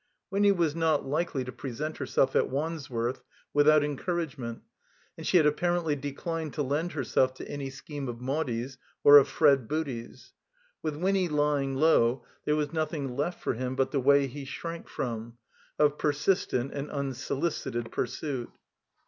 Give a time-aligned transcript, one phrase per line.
[0.31, 3.21] Winny was not likely present her self at Wandsworth
[3.53, 4.61] without encourageiilent,
[5.15, 9.27] and she had apparently declined to lend herself to any scheme of Maudie's or of
[9.27, 10.33] Fred Booty's.
[10.81, 14.87] With Winny lying low there was nothing left for him but the way he shrank
[14.89, 15.37] from,
[15.77, 18.49] of persistent and tmsoli cited pursuit.